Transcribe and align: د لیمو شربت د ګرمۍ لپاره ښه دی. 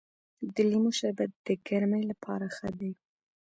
د 0.53 0.55
لیمو 0.69 0.91
شربت 0.99 1.31
د 1.45 1.47
ګرمۍ 1.67 2.03
لپاره 2.11 2.45
ښه 2.55 2.69
دی. 2.79 2.91